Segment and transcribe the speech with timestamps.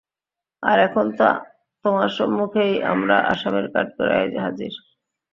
[0.63, 1.27] আর এখন তো
[1.85, 4.75] তোমার সম্মুখেই আমরা আসামীর কাঠগড়ায় হাযির।